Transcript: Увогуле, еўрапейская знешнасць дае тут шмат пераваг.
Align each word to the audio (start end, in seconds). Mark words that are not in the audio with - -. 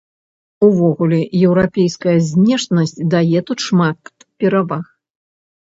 Увогуле, 0.67 1.19
еўрапейская 1.47 2.17
знешнасць 2.31 2.95
дае 3.13 3.39
тут 3.53 3.59
шмат 3.69 3.99
пераваг. 4.39 4.85